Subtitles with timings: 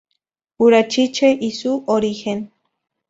[0.59, 2.51] Urachiche y su origen.